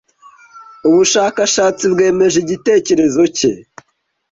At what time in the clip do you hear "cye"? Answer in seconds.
3.37-3.51